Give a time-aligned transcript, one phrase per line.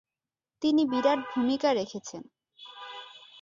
[0.61, 2.21] তিনি বিরাট ভূমিকা রেখেছেন।